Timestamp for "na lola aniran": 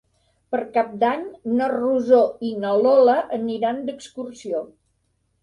2.65-3.85